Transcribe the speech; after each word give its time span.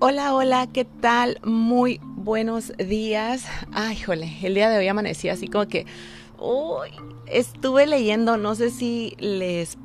Hola, 0.00 0.32
hola, 0.32 0.68
¿qué 0.72 0.84
tal? 0.84 1.40
Muy 1.42 2.00
buenos 2.04 2.72
días. 2.78 3.44
Ay, 3.72 3.96
jole, 3.96 4.32
el 4.44 4.54
día 4.54 4.70
de 4.70 4.78
hoy 4.78 4.86
amanecí 4.86 5.28
así 5.28 5.48
como 5.48 5.66
que 5.66 5.86
estuve 7.26 7.84
leyendo, 7.84 8.36
no 8.36 8.54
sé 8.54 8.70
si 8.70 9.16
les 9.18 9.76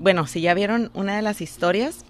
bueno, 0.00 0.26
si 0.26 0.40
ya 0.40 0.54
vieron 0.54 0.90
una 0.94 1.14
de 1.14 1.22
las 1.22 1.40
historias, 1.40 2.04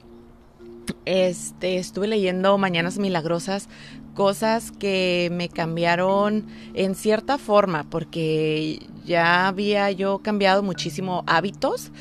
este, 1.05 1.77
estuve 1.77 2.07
leyendo 2.07 2.57
Mañanas 2.57 2.97
Milagrosas, 2.97 3.69
cosas 4.15 4.73
que 4.73 5.29
me 5.31 5.51
cambiaron 5.51 6.47
en 6.73 6.95
cierta 6.95 7.37
forma, 7.37 7.85
porque 7.85 8.79
ya 9.05 9.47
había 9.47 9.91
yo 9.91 10.21
cambiado 10.21 10.63
muchísimo 10.63 11.23
hábitos 11.27 11.93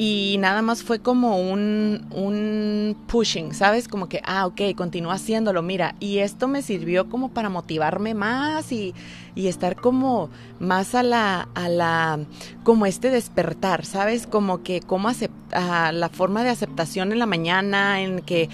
y 0.00 0.36
nada 0.38 0.62
más 0.62 0.84
fue 0.84 1.00
como 1.00 1.40
un, 1.40 2.06
un 2.12 2.96
pushing, 3.08 3.52
¿sabes? 3.52 3.88
Como 3.88 4.08
que, 4.08 4.22
ah, 4.24 4.46
ok, 4.46 4.60
continúa 4.76 5.14
haciéndolo, 5.14 5.60
mira, 5.60 5.96
y 5.98 6.18
esto 6.18 6.46
me 6.46 6.62
sirvió 6.62 7.08
como 7.08 7.30
para 7.30 7.48
motivarme 7.48 8.14
más 8.14 8.70
y, 8.70 8.94
y 9.34 9.48
estar 9.48 9.74
como 9.74 10.30
más 10.60 10.94
a 10.94 11.02
la, 11.02 11.48
a 11.56 11.68
la, 11.68 12.20
como 12.62 12.86
este 12.86 13.10
despertar, 13.10 13.84
¿sabes? 13.84 14.28
Como 14.28 14.62
que, 14.62 14.80
como 14.80 15.08
aceptar, 15.08 15.92
la 15.92 16.08
forma 16.08 16.44
de 16.44 16.50
aceptación 16.50 17.10
en 17.10 17.18
la 17.18 17.26
mañana, 17.26 18.00
en 18.00 18.20
que 18.20 18.48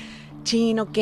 chin, 0.44 0.78
ok, 0.78 0.98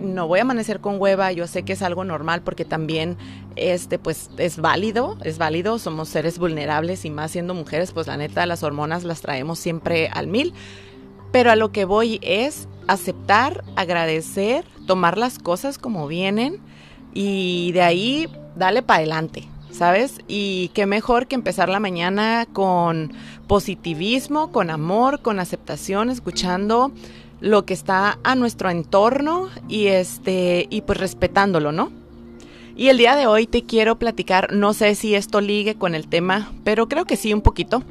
no 0.00 0.28
voy 0.28 0.38
a 0.38 0.42
amanecer 0.42 0.80
con 0.80 1.00
hueva, 1.00 1.32
yo 1.32 1.46
sé 1.46 1.64
que 1.64 1.72
es 1.72 1.82
algo 1.82 2.04
normal 2.04 2.42
porque 2.42 2.64
también, 2.64 3.16
este, 3.56 3.98
pues 3.98 4.30
es 4.36 4.58
válido, 4.58 5.16
es 5.24 5.38
válido, 5.38 5.78
somos 5.78 6.08
seres 6.08 6.38
vulnerables 6.38 7.04
y 7.04 7.10
más 7.10 7.32
siendo 7.32 7.54
mujeres, 7.54 7.92
pues 7.92 8.06
la 8.06 8.16
neta 8.16 8.46
las 8.46 8.62
hormonas 8.62 9.04
las 9.04 9.20
traemos 9.20 9.58
siempre 9.58 10.08
al 10.08 10.28
mil, 10.28 10.54
pero 11.32 11.50
a 11.50 11.56
lo 11.56 11.72
que 11.72 11.84
voy 11.84 12.20
es 12.22 12.68
aceptar, 12.86 13.64
agradecer, 13.74 14.64
tomar 14.86 15.18
las 15.18 15.38
cosas 15.38 15.78
como 15.78 16.06
vienen 16.06 16.60
y 17.14 17.72
de 17.72 17.82
ahí 17.82 18.28
dale 18.54 18.82
para 18.82 18.98
adelante. 18.98 19.48
¿Sabes? 19.70 20.18
Y 20.28 20.68
qué 20.74 20.84
mejor 20.84 21.26
que 21.26 21.34
empezar 21.34 21.70
la 21.70 21.80
mañana 21.80 22.46
con 22.52 23.12
positivismo, 23.48 24.52
con 24.52 24.68
amor, 24.68 25.22
con 25.22 25.40
aceptación, 25.40 26.10
escuchando 26.10 26.92
lo 27.42 27.66
que 27.66 27.74
está 27.74 28.18
a 28.22 28.34
nuestro 28.36 28.70
entorno 28.70 29.48
y 29.68 29.88
este 29.88 30.68
y 30.70 30.82
pues 30.82 30.98
respetándolo, 30.98 31.72
¿no? 31.72 31.90
Y 32.76 32.88
el 32.88 32.96
día 32.96 33.16
de 33.16 33.26
hoy 33.26 33.46
te 33.46 33.64
quiero 33.64 33.98
platicar, 33.98 34.52
no 34.52 34.72
sé 34.72 34.94
si 34.94 35.14
esto 35.14 35.40
ligue 35.40 35.74
con 35.74 35.94
el 35.94 36.06
tema, 36.06 36.52
pero 36.64 36.88
creo 36.88 37.04
que 37.04 37.16
sí 37.16 37.34
un 37.34 37.42
poquito 37.42 37.82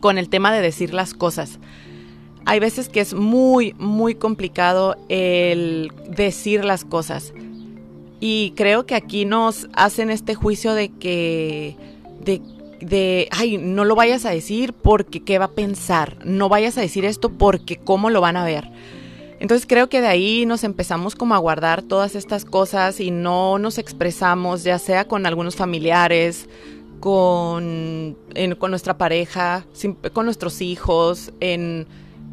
con 0.00 0.18
el 0.18 0.28
tema 0.28 0.52
de 0.52 0.62
decir 0.62 0.94
las 0.94 1.14
cosas. 1.14 1.60
Hay 2.46 2.58
veces 2.58 2.88
que 2.88 3.00
es 3.00 3.14
muy 3.14 3.74
muy 3.78 4.14
complicado 4.14 4.96
el 5.08 5.92
decir 6.08 6.64
las 6.64 6.84
cosas. 6.84 7.34
Y 8.18 8.54
creo 8.56 8.86
que 8.86 8.94
aquí 8.94 9.26
nos 9.26 9.68
hacen 9.74 10.08
este 10.08 10.34
juicio 10.34 10.72
de 10.72 10.88
que 10.88 11.76
de 12.24 12.40
de, 12.80 13.28
ay, 13.30 13.58
no 13.58 13.84
lo 13.84 13.94
vayas 13.94 14.24
a 14.24 14.30
decir 14.30 14.72
porque 14.72 15.22
qué 15.22 15.38
va 15.38 15.46
a 15.46 15.50
pensar, 15.52 16.18
no 16.24 16.48
vayas 16.48 16.78
a 16.78 16.80
decir 16.80 17.04
esto 17.04 17.30
porque 17.30 17.76
cómo 17.76 18.10
lo 18.10 18.20
van 18.20 18.36
a 18.36 18.44
ver. 18.44 18.70
Entonces 19.40 19.66
creo 19.66 19.88
que 19.88 20.00
de 20.00 20.06
ahí 20.06 20.46
nos 20.46 20.64
empezamos 20.64 21.16
como 21.16 21.34
a 21.34 21.38
guardar 21.38 21.82
todas 21.82 22.14
estas 22.14 22.44
cosas 22.44 23.00
y 23.00 23.10
no 23.10 23.58
nos 23.58 23.78
expresamos, 23.78 24.64
ya 24.64 24.78
sea 24.78 25.06
con 25.06 25.26
algunos 25.26 25.56
familiares, 25.56 26.48
con, 27.00 28.16
con 28.58 28.70
nuestra 28.70 28.96
pareja, 28.96 29.66
con 30.12 30.24
nuestros 30.24 30.62
hijos, 30.62 31.32
en, 31.40 31.86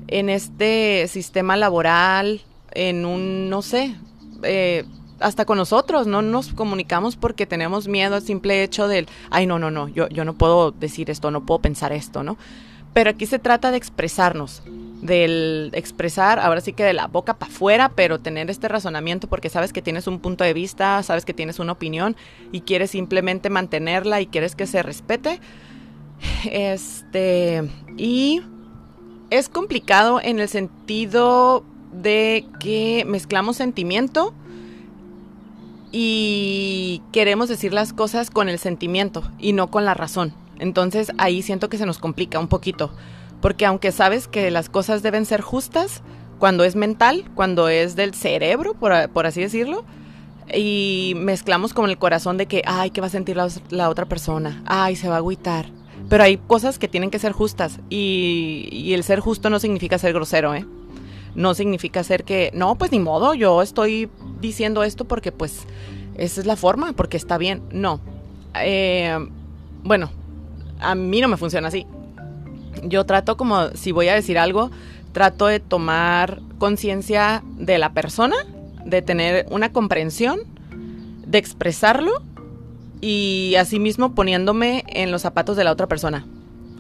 en 0.08 0.30
este 0.30 1.08
sistema 1.09 1.58
laboral, 1.58 2.42
en 2.72 3.05
un, 3.05 3.50
no 3.50 3.61
sé, 3.61 3.95
eh, 4.44 4.86
hasta 5.22 5.45
con 5.45 5.58
nosotros, 5.58 6.08
no 6.08 6.21
nos 6.21 6.54
comunicamos 6.54 7.15
porque 7.15 7.45
tenemos 7.45 7.87
miedo 7.87 8.15
al 8.15 8.21
simple 8.21 8.64
hecho 8.64 8.87
del, 8.87 9.08
ay, 9.30 9.48
no, 9.48 9.59
no, 9.59 9.71
no, 9.71 9.87
yo, 9.87 10.08
yo 10.09 10.26
no 10.26 10.33
puedo 10.33 10.71
decir 10.71 11.09
esto, 11.09 11.32
no 11.32 11.45
puedo 11.45 11.59
pensar 11.61 11.93
esto, 11.93 12.23
¿no? 12.23 12.37
Pero 12.93 13.09
aquí 13.09 13.26
se 13.26 13.39
trata 13.39 13.71
de 13.71 13.77
expresarnos, 13.77 14.64
del 15.02 15.71
expresar, 15.73 16.39
ahora 16.39 16.60
sí 16.60 16.73
que 16.73 16.83
de 16.83 16.93
la 16.93 17.08
boca 17.08 17.36
para 17.36 17.52
afuera, 17.52 17.89
pero 17.95 18.20
tener 18.20 18.49
este 18.49 18.67
razonamiento 18.67 19.27
porque 19.27 19.49
sabes 19.49 19.71
que 19.71 19.81
tienes 19.81 20.08
un 20.08 20.20
punto 20.20 20.43
de 20.43 20.54
vista, 20.54 21.02
sabes 21.04 21.23
que 21.23 21.33
tienes 21.33 21.60
una 21.60 21.71
opinión 21.71 22.17
y 22.52 22.61
quieres 22.61 22.92
simplemente 22.92 23.49
mantenerla 23.49 24.20
y 24.20 24.27
quieres 24.27 24.55
que 24.55 24.67
se 24.67 24.83
respete. 24.83 25.39
Este, 26.52 27.64
y 27.98 28.42
es 29.30 29.49
complicado 29.49 30.20
en 30.21 30.39
el 30.39 30.49
sentido 30.49 31.64
de 31.93 32.45
que 32.60 33.05
mezclamos 33.08 33.58
sentimiento 33.58 34.33
y 35.92 37.02
queremos 37.12 37.50
decir 37.50 37.74
las 37.74 37.94
cosas 37.94 38.30
con 38.30 38.50
el 38.50 38.60
sentimiento 38.60 39.24
y 39.40 39.54
no 39.54 39.68
con 39.68 39.86
la 39.86 39.94
razón. 39.94 40.34
Entonces 40.60 41.12
ahí 41.18 41.42
siento 41.42 41.70
que 41.70 41.78
se 41.78 41.86
nos 41.86 41.98
complica 41.98 42.40
un 42.40 42.48
poquito, 42.48 42.92
porque 43.42 43.66
aunque 43.66 43.92
sabes 43.92 44.28
que 44.28 44.52
las 44.52 44.70
cosas 44.70 45.04
deben 45.04 45.26
ser 45.26 45.42
justas, 45.42 46.02
cuando 46.40 46.64
es 46.64 46.76
mental, 46.76 47.26
cuando 47.36 47.70
es 47.70 47.96
del 47.96 48.14
cerebro, 48.14 48.74
por, 48.74 49.26
así 49.26 49.42
decirlo, 49.42 49.84
y 50.54 51.14
mezclamos 51.18 51.74
con 51.74 51.90
el 51.90 51.98
corazón 51.98 52.38
de 52.38 52.48
que, 52.48 52.64
ay, 52.66 52.90
¿qué 52.90 53.02
va 53.02 53.08
a 53.08 53.12
sentir 53.12 53.38
la, 53.70 53.90
otra 53.90 54.06
persona? 54.06 54.64
Ay, 54.66 54.96
se 54.96 55.08
va 55.08 55.16
a 55.16 55.18
agüitar. 55.18 55.68
Pero 56.10 56.23
hay 56.23 56.38
cosas 56.38 56.80
que 56.80 56.88
tienen 56.88 57.12
que 57.12 57.20
ser 57.20 57.32
justas 57.32 57.80
y, 57.90 58.68
y 58.72 58.94
el 58.94 59.04
ser 59.04 59.20
justo 59.20 59.50
no 59.50 59.60
significa 59.60 59.98
ser 59.98 60.14
grosero, 60.14 60.56
¿eh? 60.56 60.66
no 61.36 61.54
significa 61.54 62.04
ser 62.04 62.23
que, 62.23 62.52
no, 62.54 62.76
pues 62.76 62.92
ni 62.92 63.00
modo, 63.00 63.34
yo 63.34 63.62
estoy 63.62 64.10
diciendo 64.42 64.84
esto 64.84 65.06
porque 65.06 65.32
pues 65.32 65.66
esa 66.18 66.42
es 66.42 66.48
la 66.48 66.56
forma, 66.56 66.94
porque 66.94 67.18
está 67.18 67.38
bien. 67.38 67.62
No. 67.72 68.02
Eh, 68.56 69.18
bueno, 69.84 70.12
a 70.80 70.96
mí 70.96 71.22
no 71.22 71.28
me 71.28 71.38
funciona 71.38 71.70
así. 71.70 71.86
Yo 72.84 73.06
trato 73.06 73.38
como, 73.38 73.70
si 73.70 73.92
voy 73.92 74.08
a 74.08 74.16
decir 74.16 74.38
algo, 74.38 74.72
trato 75.12 75.48
de 75.48 75.60
tomar 75.60 76.42
conciencia 76.58 77.44
de 77.58 77.78
la 77.78 77.94
persona, 77.94 78.36
de 78.86 79.02
tener 79.02 79.46
una 79.50 79.72
comprensión, 79.72 80.40
de 81.26 81.38
expresarlo 81.38 82.12
y 83.00 83.56
asimismo 83.58 84.14
poniéndome 84.14 84.84
en 84.88 85.12
los 85.12 85.22
zapatos 85.22 85.58
de 85.58 85.64
la 85.64 85.72
otra 85.72 85.88
persona. 85.88 86.26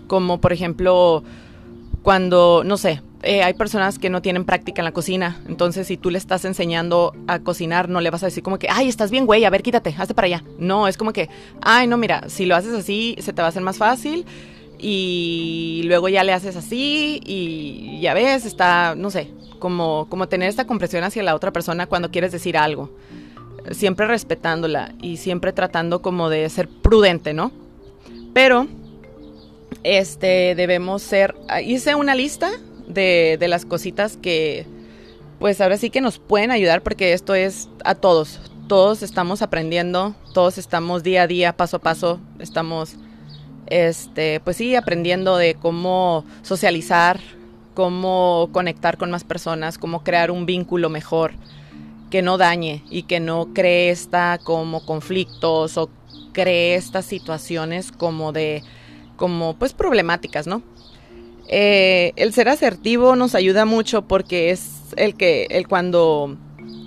Como 0.07 0.41
por 0.41 0.53
ejemplo, 0.53 1.23
cuando, 2.03 2.63
no 2.65 2.77
sé, 2.77 3.01
eh, 3.23 3.43
hay 3.43 3.53
personas 3.53 3.99
que 3.99 4.09
no 4.09 4.21
tienen 4.21 4.45
práctica 4.45 4.81
en 4.81 4.85
la 4.85 4.91
cocina, 4.91 5.39
entonces 5.47 5.85
si 5.85 5.97
tú 5.97 6.09
le 6.09 6.17
estás 6.17 6.43
enseñando 6.45 7.13
a 7.27 7.39
cocinar, 7.39 7.87
no 7.87 8.01
le 8.01 8.09
vas 8.09 8.23
a 8.23 8.27
decir 8.27 8.41
como 8.41 8.57
que, 8.57 8.67
ay, 8.69 8.87
estás 8.87 9.11
bien, 9.11 9.25
güey, 9.25 9.45
a 9.45 9.49
ver, 9.51 9.61
quítate, 9.61 9.93
hazte 9.97 10.15
para 10.15 10.25
allá. 10.25 10.43
No, 10.57 10.87
es 10.87 10.97
como 10.97 11.13
que, 11.13 11.29
ay, 11.61 11.85
no, 11.87 11.97
mira, 11.97 12.29
si 12.29 12.45
lo 12.45 12.55
haces 12.55 12.73
así, 12.73 13.15
se 13.19 13.33
te 13.33 13.41
va 13.41 13.47
a 13.47 13.49
hacer 13.49 13.61
más 13.61 13.77
fácil 13.77 14.25
y 14.79 15.83
luego 15.85 16.09
ya 16.09 16.23
le 16.23 16.33
haces 16.33 16.55
así 16.55 17.21
y 17.23 17.99
ya 18.01 18.15
ves, 18.15 18.45
está, 18.45 18.95
no 18.95 19.11
sé, 19.11 19.29
como, 19.59 20.07
como 20.09 20.27
tener 20.27 20.49
esta 20.49 20.65
compresión 20.65 21.03
hacia 21.03 21.21
la 21.21 21.35
otra 21.35 21.51
persona 21.51 21.85
cuando 21.85 22.09
quieres 22.09 22.31
decir 22.31 22.57
algo, 22.57 22.89
siempre 23.69 24.07
respetándola 24.07 24.93
y 24.99 25.17
siempre 25.17 25.53
tratando 25.53 26.01
como 26.01 26.29
de 26.29 26.49
ser 26.49 26.67
prudente, 26.67 27.33
¿no? 27.33 27.51
Pero, 28.33 28.67
este, 29.83 30.55
debemos 30.55 31.01
ser, 31.01 31.35
hice 31.63 31.95
una 31.95 32.15
lista 32.15 32.51
de, 32.87 33.37
de 33.39 33.47
las 33.47 33.65
cositas 33.65 34.17
que 34.17 34.65
pues 35.39 35.59
ahora 35.59 35.77
sí 35.77 35.89
que 35.89 36.01
nos 36.01 36.19
pueden 36.19 36.51
ayudar 36.51 36.83
porque 36.83 37.13
esto 37.13 37.33
es 37.33 37.67
a 37.83 37.95
todos. 37.95 38.39
Todos 38.67 39.01
estamos 39.01 39.41
aprendiendo, 39.41 40.15
todos 40.33 40.57
estamos 40.57 41.03
día 41.03 41.23
a 41.23 41.27
día, 41.27 41.57
paso 41.57 41.77
a 41.77 41.79
paso, 41.79 42.19
estamos 42.39 42.95
este, 43.71 44.39
pues 44.41 44.57
sí, 44.57 44.75
aprendiendo 44.75 45.37
de 45.37 45.55
cómo 45.55 46.25
socializar, 46.43 47.19
cómo 47.73 48.49
conectar 48.51 48.97
con 48.97 49.09
más 49.09 49.23
personas, 49.23 49.77
cómo 49.77 50.03
crear 50.03 50.29
un 50.29 50.45
vínculo 50.45 50.89
mejor 50.89 51.33
que 52.11 52.21
no 52.21 52.37
dañe 52.37 52.83
y 52.89 53.03
que 53.03 53.19
no 53.19 53.47
cree 53.53 53.89
esta 53.89 54.39
como 54.43 54.85
conflictos 54.85 55.77
o 55.77 55.89
cree 56.33 56.75
estas 56.75 57.05
situaciones 57.05 57.91
como 57.91 58.31
de 58.31 58.61
como 59.21 59.53
pues 59.53 59.73
problemáticas, 59.73 60.47
¿no? 60.47 60.63
Eh, 61.47 62.11
el 62.15 62.33
ser 62.33 62.49
asertivo 62.49 63.15
nos 63.15 63.35
ayuda 63.35 63.65
mucho 63.65 64.01
porque 64.07 64.49
es 64.49 64.95
el 64.97 65.13
que, 65.13 65.45
el 65.51 65.67
cuando 65.67 66.37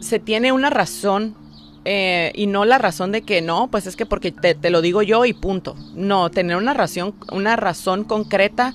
se 0.01 0.19
tiene 0.19 0.51
una 0.51 0.69
razón 0.69 1.37
eh, 1.85 2.33
y 2.35 2.49
no 2.49 2.65
la 2.65 2.79
razón 2.79 3.13
de 3.13 3.23
que 3.23 3.41
no, 3.41 3.69
pues 3.71 3.87
es 3.87 3.95
que 3.95 4.05
porque 4.05 4.33
te, 4.33 4.57
te, 4.57 4.71
lo 4.71 4.83
digo 4.83 5.01
yo 5.03 5.25
y 5.27 5.33
punto. 5.33 5.77
No, 5.95 6.29
tener 6.33 6.57
una 6.57 6.75
razón, 6.75 7.15
una 7.31 7.55
razón 7.55 8.03
concreta 8.03 8.75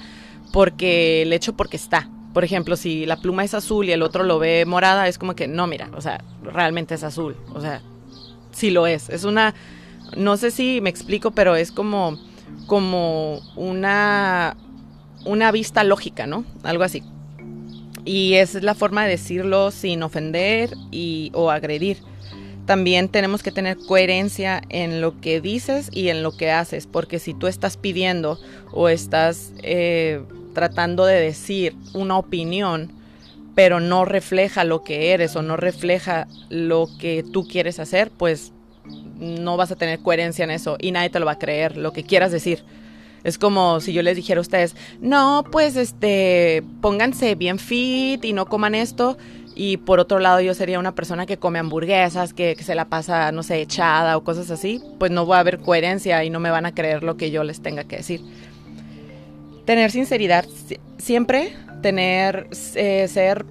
porque 0.54 1.24
el 1.24 1.34
hecho 1.34 1.52
porque 1.52 1.76
está. 1.76 2.10
Por 2.34 2.46
ejemplo, 2.46 2.78
si 2.78 3.06
la 3.06 3.18
pluma 3.18 3.44
es 3.44 3.54
azul 3.54 3.90
y 3.90 3.92
el 3.92 4.04
otro 4.04 4.24
lo 4.24 4.40
ve 4.40 4.64
morada, 4.66 5.10
es 5.10 5.18
como 5.18 5.36
que 5.36 5.50
no, 5.50 5.68
mira, 5.68 5.90
o 5.98 6.00
sea, 6.00 6.24
realmente 6.44 6.96
es 6.96 7.04
azul. 7.04 7.36
O 7.54 7.60
sea, 7.60 7.82
sí 8.52 8.70
lo 8.70 8.88
es. 8.88 9.10
Es 9.10 9.26
una, 9.26 9.54
no 10.16 10.38
sé 10.38 10.50
si 10.50 10.80
me 10.80 10.90
explico, 10.90 11.32
pero 11.32 11.58
es 11.58 11.74
como, 11.74 12.18
como 12.68 13.42
una 13.56 14.56
una 15.26 15.52
vista 15.52 15.84
lógica, 15.84 16.28
¿no? 16.28 16.46
Algo 16.64 16.84
así. 16.84 17.04
Y 18.06 18.36
es 18.36 18.56
la 18.64 18.76
forma 18.76 19.04
de 19.04 19.12
decirlo 19.12 19.72
sin 19.72 20.04
ofender 20.04 20.72
y, 20.92 21.32
o 21.34 21.52
agredir. 21.52 21.98
También 22.66 23.10
tenemos 23.10 23.44
que 23.44 23.52
tener 23.52 23.78
coherencia 23.78 24.62
en 24.70 25.02
lo 25.02 25.20
que 25.20 25.42
dices 25.42 25.90
y 25.92 26.10
en 26.10 26.24
lo 26.24 26.36
que 26.36 26.52
haces, 26.52 26.88
porque 26.88 27.20
si 27.20 27.34
tú 27.34 27.48
estás 27.48 27.78
pidiendo 27.78 28.40
o 28.72 28.90
estás 28.90 29.54
eh, 29.64 30.22
tratando 30.54 31.06
de 31.06 31.20
decir 31.20 31.76
una 31.94 32.18
opinión, 32.18 32.92
pero 33.56 33.80
no 33.80 34.06
refleja 34.06 34.64
lo 34.64 34.84
que 34.84 35.12
eres 35.12 35.36
o 35.36 35.42
no 35.42 35.58
refleja 35.58 36.28
lo 36.50 36.88
que 37.00 37.24
tú 37.24 37.48
quieres 37.48 37.80
hacer, 37.80 38.12
pues 38.12 38.54
no 39.20 39.58
vas 39.58 39.72
a 39.72 39.76
tener 39.76 40.00
coherencia 40.00 40.44
en 40.44 40.52
eso 40.52 40.78
y 40.80 40.92
nadie 40.92 41.10
te 41.10 41.20
lo 41.20 41.26
va 41.26 41.34
a 41.34 41.40
creer, 41.40 41.78
lo 41.78 41.94
que 41.94 42.04
quieras 42.04 42.32
decir. 42.32 42.64
Es 43.24 43.38
como 43.38 43.82
si 43.82 43.92
yo 43.92 44.02
les 44.02 44.16
dijera 44.16 44.40
a 44.40 44.42
ustedes, 44.42 44.76
no, 45.02 45.44
pues 45.52 45.76
este, 45.76 46.64
pónganse 46.82 47.36
bien 47.36 47.60
fit 47.60 48.24
y 48.24 48.34
no 48.34 48.46
coman 48.46 48.76
esto. 48.76 49.18
Y 49.56 49.76
por 49.76 50.00
otro 50.00 50.20
lado 50.20 50.40
yo 50.40 50.54
sería 50.54 50.80
una 50.80 50.96
persona 50.96 51.26
que 51.26 51.38
come 51.38 51.60
hamburguesas, 51.60 52.34
que, 52.34 52.56
se 52.64 52.76
la 52.76 52.86
pasa, 52.86 53.34
no 53.34 53.44
sé, 53.44 53.60
echada 53.62 54.16
o 54.16 54.24
cosas 54.24 54.50
así. 54.52 54.82
Pues 55.00 55.12
no 55.12 55.28
va 55.28 55.38
a 55.38 55.40
haber 55.42 55.60
coherencia 55.60 56.24
y 56.24 56.30
no 56.30 56.40
me 56.40 56.50
van 56.50 56.66
a 56.66 56.74
creer 56.74 57.04
lo 57.04 57.18
que 57.18 57.30
yo 57.30 57.44
les 57.44 57.62
tenga 57.62 57.84
que 57.84 57.98
decir. 57.98 58.22
Tener 59.66 59.92
sinceridad, 59.92 60.46
siempre 60.98 61.54
tener, 61.82 62.48
eh, 62.76 63.08
ser 63.08 63.46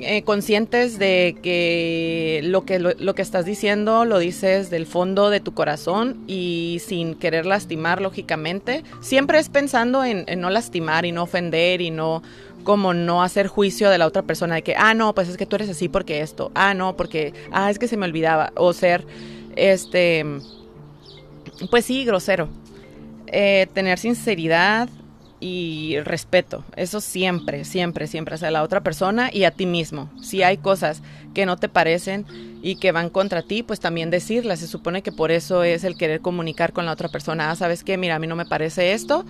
eh, 0.00 0.22
conscientes 0.22 0.98
de 0.98 1.36
que 1.42 2.40
lo 2.44 2.64
que 2.64 2.78
lo, 2.78 3.14
que 3.14 3.22
estás 3.22 3.44
diciendo 3.44 4.04
lo 4.04 4.18
dices 4.18 4.70
del 4.70 4.86
fondo 4.86 5.30
de 5.30 5.40
tu 5.40 5.54
corazón 5.54 6.22
y 6.26 6.80
sin 6.84 7.14
querer 7.14 7.46
lastimar 7.46 8.00
lógicamente. 8.00 8.84
Siempre 9.00 9.38
es 9.38 9.48
pensando 9.48 10.04
en, 10.04 10.24
no 10.38 10.50
lastimar 10.50 11.06
y 11.06 11.12
no 11.12 11.22
ofender 11.22 11.80
y 11.80 11.90
no 11.90 12.22
como 12.64 12.94
no 12.94 13.22
hacer 13.22 13.46
juicio 13.46 13.90
de 13.90 13.98
la 13.98 14.06
otra 14.06 14.22
persona 14.22 14.56
de 14.56 14.62
que 14.62 14.74
ah 14.76 14.92
no 14.92 15.14
pues 15.14 15.28
es 15.28 15.36
que 15.36 15.46
tú 15.46 15.54
eres 15.56 15.70
así 15.70 15.88
porque 15.88 16.20
esto 16.20 16.50
ah 16.54 16.74
no 16.74 16.96
porque 16.96 17.32
ah 17.52 17.70
es 17.70 17.78
que 17.78 17.86
se 17.86 17.96
me 17.96 18.06
olvidaba 18.06 18.52
o 18.56 18.72
ser 18.72 19.06
este 19.54 20.24
pues 21.70 21.84
sí 21.84 22.04
grosero. 22.04 22.48
Eh, 23.28 23.66
tener 23.72 23.98
sinceridad 23.98 24.88
y 25.40 25.98
respeto. 26.00 26.64
Eso 26.76 27.00
siempre, 27.00 27.64
siempre, 27.64 28.06
siempre 28.06 28.36
hacia 28.36 28.50
la 28.50 28.62
otra 28.62 28.82
persona 28.82 29.30
y 29.32 29.44
a 29.44 29.50
ti 29.50 29.66
mismo. 29.66 30.10
Si 30.20 30.42
hay 30.42 30.56
cosas 30.56 31.02
que 31.34 31.46
no 31.46 31.56
te 31.56 31.68
parecen 31.68 32.24
y 32.62 32.76
que 32.76 32.92
van 32.92 33.10
contra 33.10 33.42
ti, 33.42 33.62
pues 33.62 33.80
también 33.80 34.10
decirlas. 34.10 34.60
Se 34.60 34.66
supone 34.66 35.02
que 35.02 35.12
por 35.12 35.30
eso 35.30 35.62
es 35.62 35.84
el 35.84 35.96
querer 35.96 36.20
comunicar 36.20 36.72
con 36.72 36.86
la 36.86 36.92
otra 36.92 37.08
persona. 37.08 37.50
Ah, 37.50 37.56
¿sabes 37.56 37.84
qué? 37.84 37.96
Mira, 37.96 38.16
a 38.16 38.18
mí 38.18 38.26
no 38.26 38.36
me 38.36 38.46
parece 38.46 38.92
esto. 38.92 39.24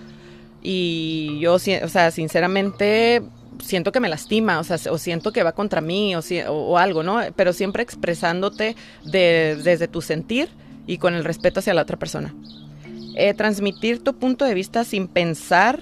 Y 0.61 1.39
yo, 1.39 1.55
o 1.55 1.59
sea, 1.59 2.11
sinceramente 2.11 3.21
siento 3.63 3.91
que 3.91 3.99
me 3.99 4.09
lastima, 4.09 4.59
o 4.59 4.63
sea, 4.63 4.77
o 4.91 4.97
siento 4.97 5.31
que 5.31 5.43
va 5.43 5.51
contra 5.51 5.81
mí 5.81 6.15
o, 6.15 6.21
o, 6.49 6.77
algo, 6.77 7.03
¿no? 7.03 7.21
Pero 7.35 7.53
siempre 7.53 7.83
expresándote 7.83 8.75
desde 9.03 9.87
tu 9.87 10.01
sentir 10.01 10.49
y 10.85 10.97
con 10.97 11.13
el 11.13 11.25
respeto 11.25 11.59
hacia 11.59 11.73
la 11.73 11.81
otra 11.81 11.97
persona. 11.97 12.33
Eh, 13.15 13.33
transmitir 13.33 14.03
tu 14.03 14.15
punto 14.15 14.45
de 14.45 14.53
vista 14.53 14.83
sin 14.83 15.07
pensar 15.07 15.81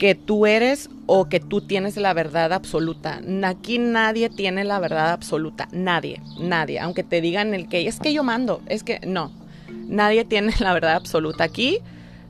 que 0.00 0.14
tú 0.14 0.46
eres 0.46 0.88
o 1.04 1.28
que 1.28 1.40
tú 1.40 1.60
tienes 1.60 1.98
la 1.98 2.14
verdad 2.14 2.54
absoluta. 2.54 3.20
Aquí 3.44 3.78
nadie 3.78 4.30
tiene 4.30 4.64
la 4.64 4.78
verdad 4.78 5.10
absoluta, 5.10 5.68
nadie, 5.72 6.22
nadie. 6.40 6.80
Aunque 6.80 7.04
te 7.04 7.20
digan 7.20 7.52
el 7.52 7.68
que 7.68 7.86
es 7.86 8.00
que 8.00 8.14
yo 8.14 8.24
mando, 8.24 8.62
es 8.64 8.82
que 8.82 9.00
no, 9.06 9.30
nadie 9.68 10.24
tiene 10.24 10.54
la 10.58 10.72
verdad 10.72 10.94
absoluta 10.94 11.44
aquí 11.44 11.80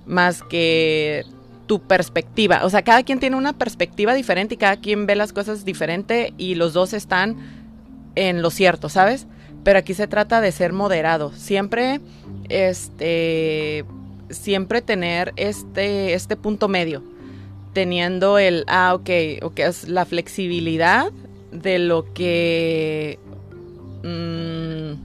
más 0.04 0.42
que 0.42 1.24
tu 1.68 1.80
perspectiva. 1.80 2.64
O 2.64 2.70
sea, 2.70 2.82
cada 2.82 3.04
quien 3.04 3.20
tiene 3.20 3.36
una 3.36 3.52
perspectiva 3.52 4.14
diferente 4.14 4.56
y 4.56 4.58
cada 4.58 4.78
quien 4.78 5.06
ve 5.06 5.14
las 5.14 5.32
cosas 5.32 5.64
diferente 5.64 6.34
y 6.38 6.56
los 6.56 6.72
dos 6.72 6.92
están 6.92 7.36
en 8.16 8.42
lo 8.42 8.50
cierto, 8.50 8.88
¿sabes? 8.88 9.28
Pero 9.62 9.78
aquí 9.78 9.94
se 9.94 10.08
trata 10.08 10.40
de 10.40 10.50
ser 10.50 10.72
moderado. 10.72 11.30
Siempre, 11.36 12.00
este, 12.48 13.84
siempre 14.28 14.82
tener 14.82 15.32
este, 15.36 16.14
este 16.14 16.34
punto 16.34 16.66
medio 16.66 17.04
teniendo 17.72 18.38
el, 18.38 18.64
ah, 18.66 18.94
ok, 18.94 19.10
ok, 19.42 19.58
es 19.60 19.88
la 19.88 20.04
flexibilidad 20.04 21.10
de 21.52 21.78
lo 21.78 22.12
que... 22.12 23.18
Mm, 24.02 25.00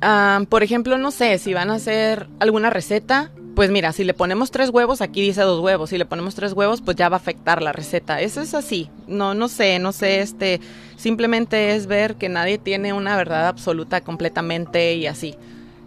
ah, 0.00 0.40
por 0.48 0.62
ejemplo, 0.62 0.98
no 0.98 1.10
sé, 1.10 1.38
si 1.38 1.54
van 1.54 1.70
a 1.70 1.74
hacer 1.74 2.28
alguna 2.40 2.70
receta, 2.70 3.30
pues 3.58 3.72
mira, 3.72 3.90
si 3.92 4.04
le 4.04 4.14
ponemos 4.14 4.52
tres 4.52 4.70
huevos, 4.70 5.00
aquí 5.00 5.20
dice 5.20 5.40
dos 5.40 5.58
huevos. 5.60 5.90
Si 5.90 5.98
le 5.98 6.06
ponemos 6.06 6.36
tres 6.36 6.52
huevos, 6.52 6.80
pues 6.80 6.96
ya 6.96 7.08
va 7.08 7.16
a 7.16 7.18
afectar 7.18 7.60
la 7.60 7.72
receta. 7.72 8.20
Eso 8.20 8.40
es 8.40 8.54
así. 8.54 8.88
No, 9.08 9.34
no 9.34 9.48
sé, 9.48 9.80
no 9.80 9.90
sé, 9.90 10.20
este, 10.20 10.60
simplemente 10.96 11.74
es 11.74 11.88
ver 11.88 12.14
que 12.14 12.28
nadie 12.28 12.58
tiene 12.58 12.92
una 12.92 13.16
verdad 13.16 13.48
absoluta 13.48 14.00
completamente 14.00 14.94
y 14.94 15.08
así. 15.08 15.34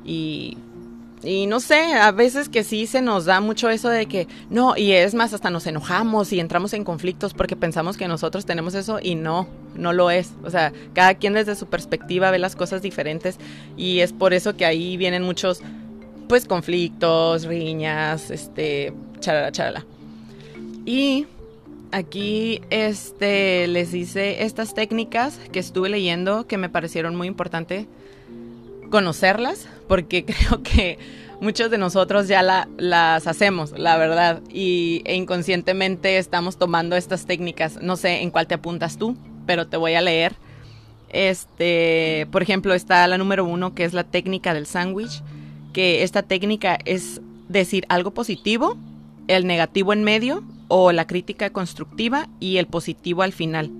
Y 0.04 0.58
y 1.24 1.46
no 1.46 1.60
sé, 1.60 1.94
a 1.94 2.12
veces 2.12 2.50
que 2.50 2.64
sí 2.64 2.88
se 2.88 3.02
nos 3.02 3.26
da 3.26 3.42
mucho 3.42 3.70
eso 3.70 3.90
de 3.90 4.08
que 4.08 4.28
no, 4.50 4.76
y 4.76 4.94
es 4.94 5.14
más, 5.14 5.34
hasta 5.34 5.50
nos 5.50 5.68
enojamos 5.68 6.34
y 6.34 6.40
entramos 6.40 6.74
en 6.74 6.84
conflictos 6.84 7.34
porque 7.34 7.56
pensamos 7.56 7.98
que 7.98 8.08
nosotros 8.08 8.46
tenemos 8.46 8.74
eso 8.74 9.00
y 9.02 9.16
no, 9.16 9.48
no 9.76 9.94
lo 9.94 10.10
es. 10.10 10.32
O 10.44 10.50
sea, 10.50 10.74
cada 10.94 11.14
quien 11.16 11.34
desde 11.34 11.56
su 11.56 11.68
perspectiva 11.68 12.32
ve 12.32 12.40
las 12.40 12.56
cosas 12.56 12.82
diferentes 12.82 13.38
y 13.78 14.00
es 14.00 14.14
por 14.14 14.34
eso 14.34 14.56
que 14.56 14.66
ahí 14.66 14.98
vienen 14.98 15.22
muchos, 15.24 15.62
pues, 16.28 16.46
conflictos, 16.46 17.46
riñas, 17.46 18.32
este, 18.32 18.94
charala, 19.20 19.52
charala. 19.52 19.86
Y 20.86 21.28
aquí, 21.92 22.62
este, 22.72 23.68
les 23.68 23.94
hice 23.94 24.44
estas 24.44 24.74
técnicas 24.74 25.40
que 25.52 25.60
estuve 25.60 25.90
leyendo 25.90 26.48
que 26.48 26.58
me 26.58 26.70
parecieron 26.70 27.16
muy 27.16 27.28
importantes 27.28 27.86
conocerlas, 28.92 29.68
porque 29.88 30.24
creo 30.26 30.62
que 30.62 31.00
muchos 31.40 31.72
de 31.72 31.80
nosotros 31.80 32.28
ya 32.28 32.44
la, 32.44 32.68
las 32.78 33.26
hacemos, 33.26 33.78
la 33.78 33.98
verdad, 33.98 34.42
y, 34.54 35.02
e 35.06 35.16
inconscientemente 35.16 36.20
estamos 36.20 36.58
tomando 36.58 36.96
estas 36.96 37.26
técnicas. 37.26 37.82
No 37.82 37.96
sé 37.96 38.22
en 38.22 38.30
cuál 38.30 38.46
te 38.46 38.54
apuntas 38.54 38.98
tú, 38.98 39.18
pero 39.48 39.66
te 39.68 39.78
voy 39.78 39.96
a 39.96 40.02
leer. 40.02 40.36
Este, 41.10 42.28
por 42.32 42.44
ejemplo, 42.44 42.76
está 42.76 43.08
la 43.08 43.18
número 43.18 43.44
uno, 43.44 43.74
que 43.74 43.84
es 43.84 43.94
la 43.94 44.04
técnica 44.04 44.54
del 44.54 44.68
sándwich, 44.68 45.24
que 45.74 46.04
esta 46.04 46.22
técnica 46.22 46.78
es 46.86 47.20
decir 47.50 47.86
algo 47.90 48.12
positivo, 48.12 48.78
el 49.28 49.48
negativo 49.48 49.94
en 49.94 50.04
medio, 50.04 50.44
o 50.68 50.94
la 50.94 51.06
crítica 51.06 51.50
constructiva 51.50 52.30
y 52.40 52.58
el 52.58 52.68
positivo 52.68 53.24
al 53.24 53.34
final. 53.34 53.72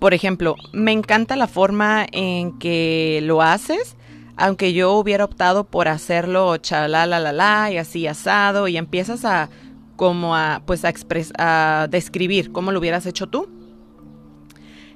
Por 0.00 0.12
ejemplo, 0.12 0.56
me 0.72 0.90
encanta 0.90 1.36
la 1.36 1.46
forma 1.46 2.04
en 2.10 2.58
que 2.58 3.20
lo 3.22 3.42
haces 3.42 3.96
aunque 4.36 4.72
yo 4.72 4.92
hubiera 4.92 5.24
optado 5.24 5.64
por 5.64 5.88
hacerlo 5.88 6.56
chalala 6.58 7.18
la 7.18 7.32
la 7.32 7.70
y 7.70 7.78
así 7.78 8.06
asado 8.06 8.68
y 8.68 8.76
empiezas 8.76 9.24
a 9.24 9.48
como 9.96 10.36
a 10.36 10.62
pues 10.66 10.84
a, 10.84 10.92
a 11.38 11.88
describir 11.88 12.52
cómo 12.52 12.72
lo 12.72 12.78
hubieras 12.78 13.06
hecho 13.06 13.26
tú 13.26 13.48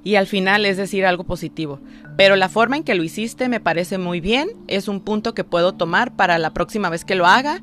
y 0.03 0.17
al 0.17 0.27
final 0.27 0.65
es 0.67 0.77
decir 0.77 1.05
algo 1.05 1.25
positivo. 1.25 1.81
Pero 2.17 2.37
la 2.37 2.49
forma 2.49 2.77
en 2.77 2.85
que 2.85 2.95
lo 2.95 3.03
hiciste 3.03 3.49
me 3.49 3.61
parece 3.61 3.99
muy 3.99 4.21
bien, 4.21 4.51
es 4.67 4.89
un 4.89 5.01
punto 5.01 5.35
que 5.35 5.45
puedo 5.45 5.73
tomar 5.73 6.17
para 6.17 6.39
la 6.39 6.53
próxima 6.53 6.89
vez 6.89 7.05
que 7.05 7.15
lo 7.15 7.27
haga, 7.27 7.63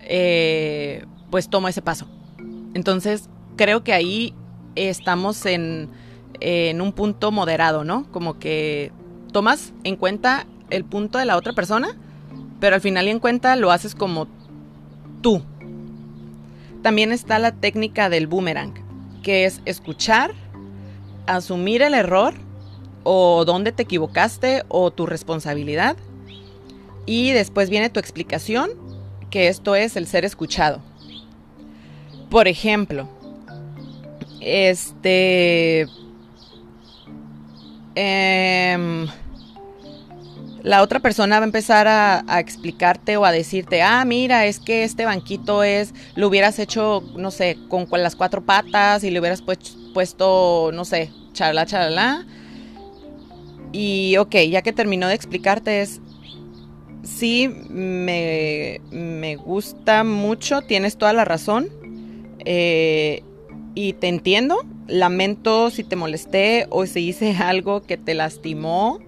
eh, 0.00 1.04
pues 1.30 1.48
tomo 1.48 1.68
ese 1.68 1.82
paso. 1.82 2.06
Entonces 2.74 3.28
creo 3.56 3.82
que 3.82 3.92
ahí 3.92 4.34
estamos 4.74 5.46
en, 5.46 5.88
en 6.40 6.80
un 6.80 6.92
punto 6.92 7.30
moderado, 7.30 7.84
¿no? 7.84 8.10
Como 8.10 8.38
que 8.38 8.92
tomas 9.32 9.72
en 9.84 9.96
cuenta 9.96 10.46
el 10.70 10.84
punto 10.84 11.18
de 11.18 11.24
la 11.24 11.36
otra 11.36 11.52
persona, 11.52 11.96
pero 12.60 12.74
al 12.74 12.80
final 12.80 13.06
y 13.06 13.10
en 13.10 13.18
cuenta 13.18 13.56
lo 13.56 13.70
haces 13.70 13.94
como 13.94 14.28
tú. 15.20 15.42
También 16.82 17.12
está 17.12 17.38
la 17.38 17.52
técnica 17.52 18.08
del 18.08 18.26
boomerang, 18.26 18.74
que 19.22 19.44
es 19.44 19.60
escuchar, 19.64 20.32
asumir 21.26 21.82
el 21.82 21.94
error 21.94 22.34
o 23.02 23.44
dónde 23.44 23.72
te 23.72 23.82
equivocaste 23.82 24.64
o 24.68 24.90
tu 24.90 25.06
responsabilidad. 25.06 25.96
Y 27.06 27.32
después 27.32 27.70
viene 27.70 27.90
tu 27.90 28.00
explicación, 28.00 28.70
que 29.30 29.48
esto 29.48 29.74
es 29.74 29.96
el 29.96 30.06
ser 30.06 30.24
escuchado. 30.24 30.80
Por 32.30 32.48
ejemplo, 32.48 33.08
este... 34.40 35.86
Eh, 37.96 39.06
la 40.62 40.82
otra 40.82 41.00
persona 41.00 41.38
va 41.38 41.44
a 41.44 41.46
empezar 41.46 41.88
a, 41.88 42.24
explicarte 42.38 43.16
o 43.16 43.24
a 43.24 43.32
decirte, 43.32 43.82
ah, 43.82 44.04
mira, 44.04 44.46
es 44.46 44.58
que 44.58 44.84
este 44.84 45.04
banquito 45.04 45.62
es, 45.62 45.94
lo 46.14 46.28
hubieras 46.28 46.58
hecho, 46.58 47.02
no 47.16 47.30
sé, 47.30 47.56
con, 47.68 47.86
las 47.90 48.16
cuatro 48.16 48.44
patas 48.44 49.04
y 49.04 49.10
le 49.10 49.20
hubieras 49.20 49.42
puesto, 49.42 50.70
no 50.72 50.84
sé, 50.84 51.10
charla, 51.32 51.66
charla. 51.66 52.26
Y 53.72 54.16
ok, 54.16 54.36
ya 54.50 54.62
que 54.62 54.72
terminó 54.72 55.08
de 55.08 55.14
explicarte 55.14 55.80
es, 55.80 56.00
sí, 57.02 57.48
me, 57.68 58.80
me 58.90 59.36
gusta 59.36 60.04
mucho, 60.04 60.62
tienes 60.62 60.96
toda 60.96 61.12
la 61.12 61.24
razón. 61.24 61.68
Eh, 62.44 63.22
y 63.74 63.92
te 63.94 64.08
entiendo, 64.08 64.64
lamento 64.88 65.70
si 65.70 65.84
te 65.84 65.96
molesté 65.96 66.66
o 66.70 66.86
si 66.86 67.08
hice 67.08 67.36
algo 67.38 67.82
que 67.82 67.96
te 67.96 68.14
lastimó, 68.14 69.00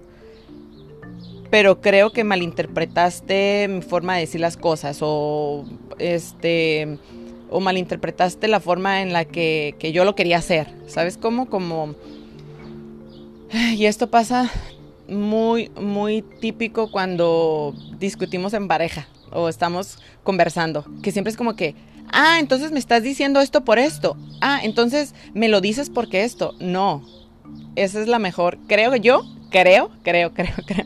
pero 1.53 1.81
creo 1.81 2.09
que 2.09 2.23
malinterpretaste 2.23 3.67
mi 3.69 3.83
forma 3.83 4.15
de 4.15 4.21
decir 4.21 4.41
las 4.41 4.57
cosas 4.57 4.97
o 5.01 5.65
este 5.99 6.97
o 7.51 7.59
malinterpretaste 7.59 8.47
la 8.47 8.59
forma 8.59 9.03
en 9.03 9.13
la 9.13 9.25
que, 9.25 9.75
que 9.77 9.91
yo 9.91 10.03
lo 10.03 10.15
quería 10.15 10.39
hacer. 10.39 10.73
¿Sabes 10.87 11.15
cómo? 11.15 11.51
Como... 11.51 11.93
Y 13.75 13.85
esto 13.85 14.09
pasa 14.09 14.49
muy, 15.07 15.69
muy 15.79 16.23
típico 16.23 16.89
cuando 16.89 17.75
discutimos 17.99 18.55
en 18.55 18.67
pareja 18.67 19.07
o 19.31 19.47
estamos 19.47 19.99
conversando, 20.23 20.83
que 21.03 21.11
siempre 21.11 21.29
es 21.29 21.37
como 21.37 21.55
que, 21.55 21.75
ah, 22.11 22.37
entonces 22.39 22.71
me 22.71 22.79
estás 22.79 23.03
diciendo 23.03 23.41
esto 23.41 23.63
por 23.63 23.77
esto, 23.77 24.17
ah, 24.41 24.59
entonces 24.63 25.13
me 25.35 25.49
lo 25.49 25.61
dices 25.61 25.91
porque 25.91 26.23
esto, 26.23 26.55
no, 26.59 27.07
esa 27.75 28.01
es 28.01 28.07
la 28.07 28.17
mejor, 28.17 28.57
creo 28.67 28.95
yo, 28.95 29.23
creo, 29.51 29.91
creo, 30.01 30.33
creo, 30.33 30.55
creo, 30.65 30.85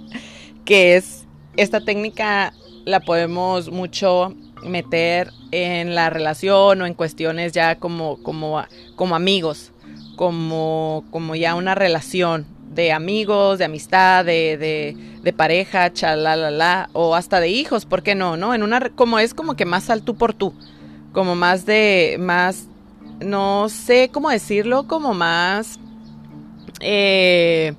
que 0.68 0.98
es, 0.98 1.26
esta 1.56 1.80
técnica 1.80 2.54
la 2.84 3.00
podemos 3.00 3.72
mucho 3.72 4.36
meter 4.64 5.32
en 5.52 5.96
la 5.96 6.10
relación 6.10 6.82
o 6.82 6.86
en 6.86 6.94
cuestiones 6.94 7.54
ya 7.54 7.78
como, 7.80 8.22
como, 8.22 8.62
como 8.98 9.16
amigos, 9.16 9.72
como, 10.18 11.06
como 11.10 11.36
ya 11.36 11.56
una 11.56 11.74
relación, 11.74 12.46
de 12.70 12.92
amigos, 12.92 13.60
de 13.60 13.66
amistad, 13.66 14.26
de, 14.26 14.58
de, 14.58 14.98
de 15.24 15.34
pareja, 15.34 15.94
chalalala, 15.94 16.90
o 16.92 17.16
hasta 17.16 17.40
de 17.40 17.48
hijos, 17.48 17.86
¿por 17.86 18.04
qué 18.04 18.14
no? 18.14 18.36
¿No? 18.36 18.54
En 18.54 18.62
una, 18.62 18.90
como 18.90 19.20
es 19.20 19.34
como 19.34 19.56
que 19.56 19.66
más 19.66 19.90
al 19.90 20.04
tú 20.04 20.16
por 20.16 20.34
tú, 20.34 20.54
como 21.14 21.36
más 21.36 21.66
de, 21.66 22.18
más, 22.20 22.68
no 23.22 23.70
sé 23.70 24.10
cómo 24.12 24.30
decirlo, 24.30 24.86
como 24.86 25.14
más, 25.14 25.80
eh, 26.82 27.74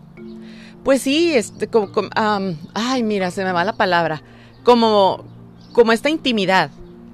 pues 0.85 1.03
sí, 1.03 1.35
este, 1.35 1.69
como, 1.69 1.89
ay, 2.75 3.03
mira, 3.03 3.31
se 3.31 3.45
me 3.45 3.53
va 3.53 3.65
la 3.65 3.77
palabra, 3.77 4.23
como, 4.65 5.25
como 5.73 5.93
esta 5.93 6.11
intimidad, 6.11 6.71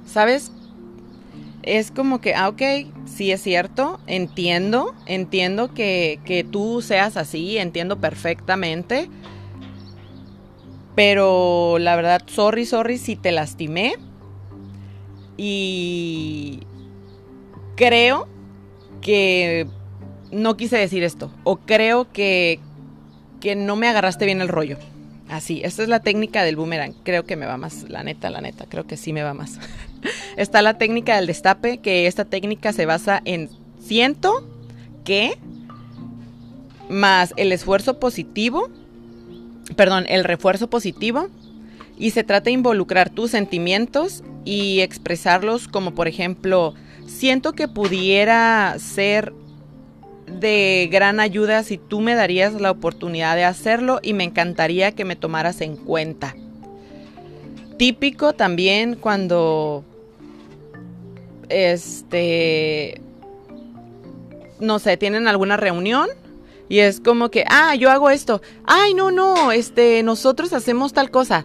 ¿sabes? 0.07 0.53
Es 1.63 1.91
como 1.91 2.21
que, 2.21 2.35
ah, 2.35 2.49
ok, 2.49 2.63
sí 3.07 3.33
es 3.33 3.43
cierto, 3.43 4.01
entiendo, 4.07 4.95
entiendo 5.07 5.73
que, 5.73 6.21
que 6.25 6.45
tú 6.45 6.83
seas 6.83 7.17
así, 7.17 7.59
entiendo 7.59 8.01
perfectamente, 8.01 9.09
pero 10.95 11.79
la 11.79 11.97
verdad, 11.97 12.23
sorry, 12.27 12.67
sorry 12.67 12.99
si 12.99 13.17
te 13.17 13.33
lastimé. 13.33 13.95
Y 15.37 16.61
creo 17.77 18.29
que 19.01 19.67
no 20.31 20.57
quise 20.57 20.77
decir 20.77 21.03
esto. 21.03 21.33
O 21.43 21.57
creo 21.57 22.13
que, 22.13 22.61
que 23.45 23.55
no 23.55 23.77
me 23.77 23.89
agarraste 23.89 24.25
bien 24.25 24.41
el 24.41 24.49
rollo. 24.49 24.79
Así, 25.29 25.61
esta 25.65 25.83
es 25.83 25.89
la 25.91 26.01
técnica 26.01 26.43
del 26.43 26.57
boomerang. 26.57 26.95
Creo 27.03 27.27
que 27.27 27.37
me 27.37 27.45
va 27.45 27.59
más, 27.59 27.85
la 27.91 28.03
neta, 28.03 28.31
la 28.31 28.41
neta, 28.41 28.65
creo 28.67 28.87
que 28.87 28.97
sí 28.97 29.13
me 29.13 29.23
va 29.23 29.35
más. 29.35 29.59
Está 30.39 30.63
la 30.63 30.79
técnica 30.79 31.17
del 31.17 31.27
destape, 31.27 31.77
que 31.77 32.07
esta 32.07 32.25
técnica 32.25 32.73
se 32.73 32.87
basa 32.87 33.21
en 33.27 33.51
siento 33.79 34.49
que 35.05 35.37
más 36.89 37.35
el 37.37 37.53
esfuerzo 37.53 38.01
positivo, 38.01 38.71
perdón, 39.77 40.07
el 40.09 40.25
refuerzo 40.25 40.71
positivo, 40.71 41.29
y 41.99 42.11
se 42.11 42.25
trata 42.25 42.45
de 42.45 42.53
involucrar 42.53 43.11
tus 43.11 43.31
sentimientos 43.31 44.25
y 44.47 44.81
expresarlos 44.81 45.69
como 45.69 45.95
por 45.95 46.09
ejemplo, 46.09 46.75
siento 47.07 47.53
que 47.53 47.69
pudiera 47.69 48.75
ser 48.79 49.35
de 50.41 50.89
gran 50.91 51.21
ayuda 51.21 51.63
si 51.63 51.79
tú 51.79 52.01
me 52.01 52.15
darías 52.15 52.55
la 52.55 52.71
oportunidad 52.71 53.37
de 53.37 53.45
hacerlo 53.45 54.01
y 54.03 54.13
me 54.13 54.25
encantaría 54.25 54.93
que 54.93 55.05
me 55.05 55.17
tomaras 55.17 55.61
en 55.61 55.77
cuenta. 55.77 56.35
Típico 57.77 58.33
también 58.33 58.95
cuando 58.97 59.85
este 61.49 63.01
no 64.61 64.79
sé, 64.79 64.97
tienen 64.97 65.29
alguna 65.29 65.57
reunión 65.57 66.09
y 66.69 66.79
es 66.79 67.01
como 67.01 67.31
que, 67.31 67.45
ah, 67.49 67.75
yo 67.75 67.91
hago 67.91 68.11
esto. 68.11 68.41
Ay, 68.65 68.95
no, 68.95 69.11
no, 69.11 69.53
este 69.53 70.03
nosotros 70.03 70.53
hacemos 70.53 70.93
tal 70.93 71.11
cosa. 71.11 71.45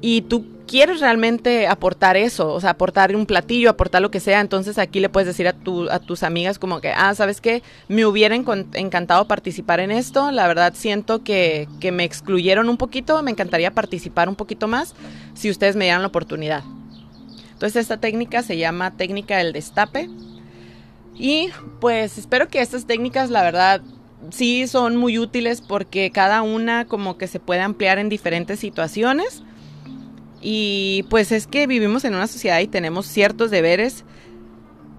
Y 0.00 0.22
tú 0.22 0.44
quieres 0.66 1.00
realmente 1.00 1.66
aportar 1.66 2.16
eso, 2.16 2.52
o 2.52 2.60
sea, 2.60 2.70
aportar 2.70 3.14
un 3.14 3.26
platillo, 3.26 3.70
aportar 3.70 4.02
lo 4.02 4.10
que 4.10 4.20
sea, 4.20 4.40
entonces 4.40 4.78
aquí 4.78 5.00
le 5.00 5.08
puedes 5.08 5.26
decir 5.26 5.48
a, 5.48 5.52
tu, 5.52 5.88
a 5.90 5.98
tus 5.98 6.22
amigas 6.22 6.58
como 6.58 6.80
que, 6.80 6.90
ah, 6.90 7.14
¿sabes 7.14 7.40
qué? 7.40 7.62
Me 7.88 8.04
hubiera 8.04 8.34
encantado 8.34 9.26
participar 9.26 9.80
en 9.80 9.90
esto, 9.90 10.30
la 10.30 10.46
verdad 10.46 10.74
siento 10.74 11.22
que, 11.22 11.68
que 11.80 11.92
me 11.92 12.04
excluyeron 12.04 12.68
un 12.68 12.76
poquito, 12.76 13.22
me 13.22 13.30
encantaría 13.30 13.70
participar 13.70 14.28
un 14.28 14.34
poquito 14.34 14.68
más 14.68 14.94
si 15.34 15.50
ustedes 15.50 15.76
me 15.76 15.84
dieran 15.84 16.02
la 16.02 16.08
oportunidad. 16.08 16.64
Entonces 17.52 17.82
esta 17.82 17.96
técnica 17.96 18.42
se 18.42 18.58
llama 18.58 18.96
técnica 18.96 19.38
del 19.38 19.52
destape 19.52 20.10
y 21.14 21.50
pues 21.80 22.18
espero 22.18 22.48
que 22.48 22.60
estas 22.60 22.86
técnicas, 22.86 23.30
la 23.30 23.42
verdad, 23.42 23.80
sí 24.30 24.66
son 24.66 24.96
muy 24.96 25.18
útiles 25.18 25.62
porque 25.62 26.10
cada 26.10 26.42
una 26.42 26.84
como 26.84 27.16
que 27.16 27.28
se 27.28 27.40
puede 27.40 27.60
ampliar 27.60 27.98
en 27.98 28.08
diferentes 28.08 28.60
situaciones 28.60 29.42
y 30.40 31.04
pues 31.08 31.32
es 31.32 31.46
que 31.46 31.66
vivimos 31.66 32.04
en 32.04 32.14
una 32.14 32.26
sociedad 32.26 32.60
y 32.60 32.66
tenemos 32.66 33.06
ciertos 33.06 33.50
deberes, 33.50 34.04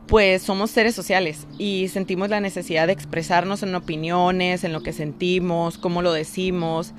pues 0.07 0.41
somos 0.41 0.71
seres 0.71 0.95
sociales 0.95 1.47
y 1.57 1.89
sentimos 1.89 2.29
la 2.29 2.39
necesidad 2.39 2.87
de 2.87 2.93
expresarnos 2.93 3.61
en 3.63 3.75
opiniones, 3.75 4.63
en 4.63 4.73
lo 4.73 4.81
que 4.81 4.93
sentimos, 4.93 5.77
cómo 5.77 6.01
lo 6.01 6.13
decimos. 6.13 6.93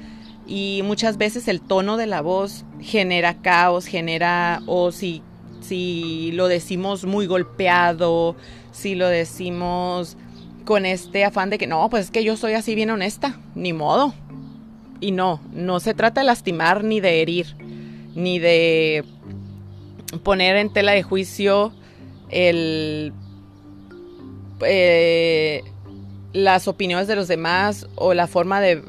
Y 0.46 0.82
muchas 0.84 1.18
veces 1.18 1.48
el 1.48 1.60
tono 1.60 1.96
de 1.96 2.06
la 2.06 2.20
voz 2.20 2.64
genera 2.80 3.34
caos, 3.34 3.86
genera, 3.86 4.62
o 4.66 4.92
si, 4.92 5.22
si 5.60 6.30
lo 6.32 6.48
decimos 6.48 7.04
muy 7.04 7.26
golpeado, 7.26 8.36
si 8.72 8.94
lo 8.94 9.08
decimos 9.08 10.16
con 10.64 10.86
este 10.86 11.24
afán 11.24 11.50
de 11.50 11.58
que 11.58 11.66
no, 11.66 11.88
pues 11.90 12.06
es 12.06 12.10
que 12.10 12.24
yo 12.24 12.36
soy 12.36 12.52
así 12.52 12.74
bien 12.74 12.90
honesta, 12.90 13.38
ni 13.54 13.72
modo. 13.72 14.14
Y 15.00 15.12
no, 15.12 15.40
no 15.52 15.80
se 15.80 15.94
trata 15.94 16.20
de 16.20 16.26
lastimar 16.26 16.84
ni 16.84 17.00
de 17.00 17.22
herir 17.22 17.67
ni 18.18 18.40
de 18.40 19.04
poner 20.24 20.56
en 20.56 20.72
tela 20.72 20.92
de 20.92 21.04
juicio 21.04 21.72
el, 22.30 23.12
eh, 24.62 25.62
las 26.32 26.66
opiniones 26.66 27.06
de 27.06 27.14
los 27.14 27.28
demás 27.28 27.86
o 27.94 28.14
la 28.14 28.26
forma 28.26 28.60
de 28.60 28.82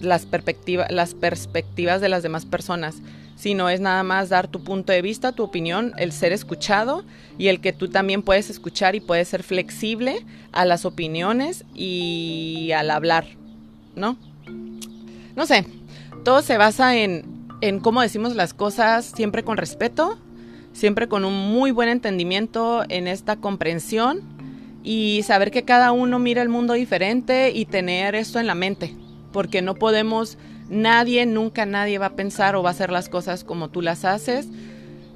las, 0.00 0.24
perspectivas, 0.24 0.90
las 0.90 1.14
perspectivas 1.14 2.00
de 2.00 2.08
las 2.08 2.22
demás 2.22 2.46
personas, 2.46 2.96
sino 3.36 3.68
es 3.68 3.80
nada 3.80 4.02
más 4.02 4.30
dar 4.30 4.48
tu 4.48 4.64
punto 4.64 4.92
de 4.92 5.02
vista, 5.02 5.32
tu 5.32 5.42
opinión, 5.42 5.92
el 5.98 6.10
ser 6.12 6.32
escuchado 6.32 7.04
y 7.36 7.48
el 7.48 7.60
que 7.60 7.74
tú 7.74 7.88
también 7.88 8.22
puedes 8.22 8.48
escuchar 8.48 8.94
y 8.94 9.00
puedes 9.00 9.28
ser 9.28 9.42
flexible 9.42 10.24
a 10.52 10.64
las 10.64 10.86
opiniones 10.86 11.66
y 11.74 12.70
al 12.74 12.90
hablar, 12.90 13.26
¿no? 13.94 14.16
No 15.36 15.44
sé, 15.44 15.66
todo 16.24 16.40
se 16.40 16.56
basa 16.56 16.96
en, 16.96 17.43
en 17.64 17.80
cómo 17.80 18.02
decimos 18.02 18.36
las 18.36 18.52
cosas 18.52 19.06
siempre 19.06 19.42
con 19.42 19.56
respeto, 19.56 20.18
siempre 20.74 21.08
con 21.08 21.24
un 21.24 21.32
muy 21.32 21.70
buen 21.70 21.88
entendimiento 21.88 22.82
en 22.90 23.08
esta 23.08 23.36
comprensión 23.36 24.20
y 24.82 25.22
saber 25.22 25.50
que 25.50 25.62
cada 25.62 25.90
uno 25.92 26.18
mira 26.18 26.42
el 26.42 26.50
mundo 26.50 26.74
diferente 26.74 27.52
y 27.54 27.64
tener 27.64 28.16
esto 28.16 28.38
en 28.38 28.46
la 28.46 28.54
mente, 28.54 28.94
porque 29.32 29.62
no 29.62 29.76
podemos, 29.76 30.36
nadie, 30.68 31.24
nunca 31.24 31.64
nadie 31.64 31.96
va 31.96 32.06
a 32.06 32.16
pensar 32.16 32.54
o 32.54 32.62
va 32.62 32.68
a 32.68 32.72
hacer 32.72 32.92
las 32.92 33.08
cosas 33.08 33.44
como 33.44 33.70
tú 33.70 33.80
las 33.80 34.04
haces 34.04 34.46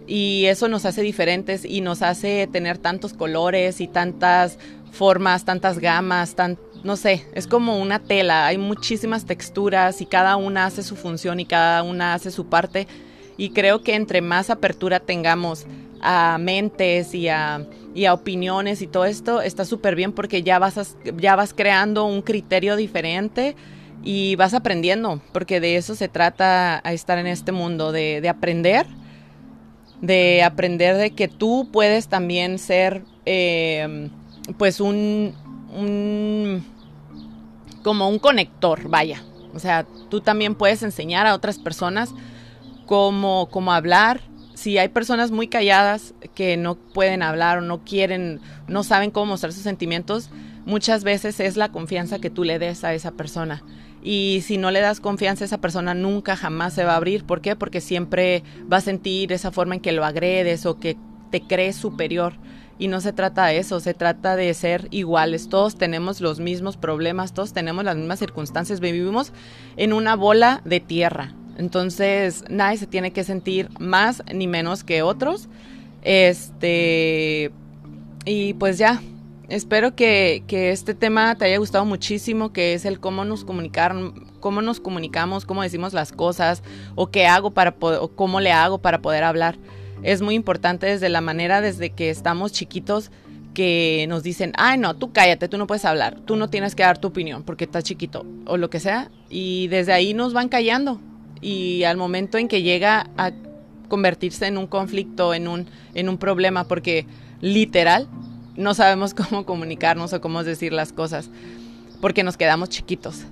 y 0.07 0.47
eso 0.47 0.69
nos 0.69 0.87
hace 0.87 1.03
diferentes 1.03 1.67
y 1.67 1.83
nos 1.83 2.01
hace 2.01 2.49
tener 2.51 2.79
tantos 2.79 3.13
colores 3.13 3.83
y 3.83 3.89
tantas 3.89 4.59
formas, 4.91 5.45
tantas 5.45 5.81
gamas, 5.81 6.35
tan, 6.35 6.59
no 6.85 6.97
sé, 6.97 7.27
es 7.35 7.47
como 7.47 7.79
una 7.79 7.99
tela, 7.99 8.47
hay 8.47 8.59
muchísimas 8.59 9.25
texturas 9.25 10.01
y 10.01 10.07
cada 10.07 10.37
una 10.37 10.67
hace 10.67 10.83
su 10.83 10.97
función 10.97 11.41
y 11.41 11.45
cada 11.45 11.83
una 11.83 12.15
hace 12.15 12.31
su 12.31 12.47
parte. 12.47 12.87
Y 13.37 13.51
creo 13.51 13.83
que 13.83 13.95
entre 13.95 14.21
más 14.21 14.51
apertura 14.51 15.01
tengamos 15.01 15.67
a 16.01 16.39
mentes 16.39 17.15
y 17.15 17.29
a, 17.29 17.67
y 17.95 18.05
a 18.05 18.15
opiniones 18.15 18.83
y 18.83 18.87
todo 18.87 19.05
esto 19.05 19.43
está 19.43 19.65
súper 19.65 19.95
bien 19.95 20.13
porque 20.13 20.43
ya 20.43 20.59
vas, 20.59 20.97
ya 21.17 21.37
vas 21.37 21.55
creando 21.55 22.05
un 22.05 22.23
criterio 22.23 22.77
diferente 22.77 23.57
y 24.05 24.37
vas 24.37 24.55
aprendiendo, 24.55 25.21
porque 25.33 25.61
de 25.61 25.77
eso 25.77 25.95
se 25.95 26.09
trata 26.09 26.81
a 26.85 26.93
estar 26.93 27.19
en 27.19 27.27
este 27.27 27.53
mundo, 27.53 27.91
de, 27.91 28.21
de 28.21 28.29
aprender, 28.29 28.87
de 30.01 30.43
aprender 30.45 30.97
de 30.97 31.11
que 31.11 31.27
tú 31.27 31.69
puedes 31.73 32.09
también 32.09 32.59
ser 32.59 33.03
eh, 33.27 34.09
pues 34.57 34.81
un, 34.81 35.35
como 37.83 38.09
un 38.09 38.19
conector, 38.19 38.89
vaya. 38.89 39.23
O 39.55 39.59
sea, 39.59 39.87
tú 40.09 40.21
también 40.21 40.55
puedes 40.55 40.83
enseñar 40.83 41.27
a 41.27 41.35
otras 41.35 41.59
personas 41.59 42.15
cómo, 42.87 43.49
cómo 43.51 43.73
hablar 43.73 44.21
si 44.59 44.77
hay 44.77 44.89
personas 44.89 45.31
muy 45.31 45.47
calladas 45.47 46.15
que 46.35 46.57
no 46.57 46.75
pueden 46.75 47.23
hablar 47.23 47.59
o 47.59 47.61
no 47.61 47.85
quieren, 47.85 48.41
no 48.67 48.83
saben 48.83 49.13
cómo 49.13 49.27
mostrar 49.27 49.53
sus 49.53 49.63
sentimientos, 49.63 50.31
muchas 50.67 51.05
veces 51.05 51.39
es 51.39 51.57
la 51.57 51.69
confianza 51.69 52.19
que 52.19 52.29
tú 52.29 52.43
le 52.43 52.59
des 52.59 52.83
a 52.83 52.93
esa 52.93 53.13
persona. 53.13 53.63
Y 54.03 54.43
si 54.45 54.59
no 54.59 54.73
le 54.73 54.81
das 54.81 54.99
confianza 54.99 55.45
a 55.45 55.47
esa 55.47 55.61
persona, 55.61 55.95
nunca 55.95 56.35
jamás 56.35 56.75
se 56.75 56.83
va 56.83 56.95
a 56.95 56.97
abrir. 56.97 57.23
¿Por 57.23 57.41
qué? 57.41 57.55
Porque 57.55 57.81
siempre 57.81 58.43
va 58.71 58.79
a 58.79 58.81
sentir 58.81 59.33
esa 59.33 59.53
forma 59.53 59.77
en 59.77 59.81
que 59.81 59.93
lo 59.93 60.05
agredes 60.05 60.67
o 60.67 60.81
que 60.81 60.97
te 61.31 61.41
crees 61.41 61.77
superior. 61.77 62.35
Y 62.79 62.89
no 62.89 63.01
se 63.01 63.13
trata 63.13 63.47
de 63.47 63.59
eso, 63.59 63.81
se 63.81 63.93
trata 63.93 64.37
de 64.37 64.53
ser 64.55 64.87
iguales. 64.91 65.49
Todos 65.49 65.77
tenemos 65.77 66.21
los 66.21 66.39
mismos 66.39 66.77
problemas, 66.77 67.35
todos 67.35 67.53
tenemos 67.53 67.85
las 67.85 67.97
mismas 67.97 68.21
circunstancias. 68.21 68.79
Vivimos 68.79 69.33
en 69.77 69.93
una 69.93 70.15
bola 70.15 70.63
de 70.65 70.79
tierra. 70.79 71.35
Entonces, 71.57 72.45
nadie 72.49 72.79
se 72.79 72.87
tiene 72.87 73.11
que 73.11 73.25
sentir 73.25 73.69
más 73.81 74.23
ni 74.33 74.47
menos 74.47 74.85
que 74.85 75.03
otros. 75.03 75.49
Este. 76.03 77.51
Y 78.25 78.55
pues 78.55 78.79
ya, 78.79 79.03
espero 79.49 79.97
que, 79.97 80.45
que, 80.47 80.71
este 80.71 80.95
tema 80.95 81.35
te 81.35 81.47
haya 81.47 81.59
gustado 81.59 81.85
muchísimo, 81.85 82.53
que 82.53 82.75
es 82.75 82.85
el 82.85 83.01
cómo 83.01 83.25
nos 83.25 83.45
comunicar, 83.45 83.95
cómo 84.39 84.63
nos 84.63 84.81
comunicamos, 84.81 85.47
cómo 85.47 85.63
decimos 85.63 85.95
las 85.95 86.13
cosas, 86.13 86.63
o 86.95 87.11
qué 87.11 87.27
hago 87.27 87.51
para 87.51 87.75
o 87.81 88.09
cómo 88.09 88.41
le 88.41 88.53
hago 88.53 88.79
para 88.79 89.01
poder 89.01 89.25
hablar. 89.25 89.59
Es 90.03 90.23
muy 90.23 90.35
importante 90.35 90.87
desde 90.87 91.09
la 91.09 91.21
manera, 91.21 91.61
desde 91.61 91.91
que 91.91 92.11
estamos 92.11 92.53
chiquitos, 92.53 93.11
que 93.55 94.07
nos 94.09 94.23
dicen, 94.23 94.53
ay 94.57 94.79
no, 94.79 94.95
tú 94.95 95.13
cállate, 95.13 95.49
tú 95.49 95.59
no 95.59 95.67
puedes 95.67 95.85
hablar, 95.85 96.21
tú 96.25 96.37
no 96.37 96.49
tienes 96.49 96.77
que 96.77 96.85
dar 96.85 96.99
tu 96.99 97.09
opinión 97.09 97.43
porque 97.43 97.65
estás 97.65 97.83
chiquito, 97.83 98.25
o 98.47 98.57
lo 98.57 98.71
que 98.71 98.79
sea. 98.79 99.11
Y 99.29 99.67
desde 99.69 99.93
ahí 99.93 100.15
nos 100.15 100.33
van 100.33 100.49
callando. 100.49 101.01
Y 101.41 101.85
al 101.85 101.97
momento 101.97 102.39
en 102.39 102.49
que 102.49 102.63
llega 102.63 103.11
a 103.17 103.33
convertirse 103.89 104.47
en 104.47 104.59
un 104.59 104.67
conflicto, 104.67 105.35
en 105.35 105.49
un, 105.49 105.67
en 105.95 106.09
un 106.09 106.19
problema, 106.19 106.65
porque 106.65 107.07
literal 107.41 108.09
no 108.57 108.75
sabemos 108.75 109.15
cómo 109.29 109.45
comunicarnos 109.45 110.13
o 110.13 110.21
cómo 110.21 110.45
decir 110.45 110.73
las 110.73 110.93
cosas, 110.93 111.31
porque 112.01 112.23
nos 112.23 112.37
quedamos 112.37 112.69
chiquitos. 112.69 113.25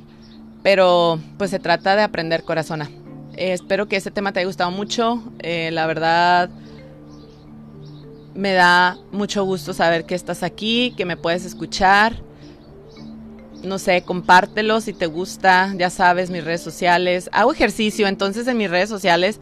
Pero 0.62 1.20
pues 1.38 1.50
se 1.50 1.61
trata 1.61 1.94
de 1.94 2.02
aprender 2.02 2.42
corazona. 2.42 2.90
Eh, 3.37 3.52
espero 3.52 3.87
que 3.87 3.97
este 3.97 4.11
tema 4.11 4.33
te 4.33 4.40
haya 4.40 4.47
gustado 4.47 4.71
mucho. 4.71 5.23
Eh, 5.40 5.71
la 5.73 5.87
verdad, 5.87 6.50
me 8.35 8.52
da 8.52 8.99
mucho 9.12 9.45
gusto 9.45 9.73
saber 9.73 10.05
que 10.05 10.14
estás 10.14 10.43
aquí, 10.43 10.95
que 10.97 11.05
me 11.05 11.16
puedes 11.16 11.45
escuchar. 11.45 12.23
No 13.62 13.78
sé, 13.78 14.02
compártelo 14.02 14.81
si 14.81 14.93
te 14.93 15.07
gusta. 15.07 15.75
Ya 15.76 15.90
sabes, 15.90 16.31
mis 16.31 16.45
redes 16.45 16.62
sociales. 16.62 17.28
Hago 17.33 17.52
ejercicio, 17.52 18.07
entonces 18.09 18.47
en 18.47 18.57
mis 18.57 18.71
redes 18.71 18.88
sociales 18.88 19.40